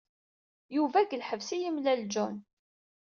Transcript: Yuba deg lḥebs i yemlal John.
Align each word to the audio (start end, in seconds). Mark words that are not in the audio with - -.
Yuba 0.75 0.99
deg 1.03 1.17
lḥebs 1.19 1.49
i 1.55 1.57
yemlal 1.59 2.01
John. 2.13 2.35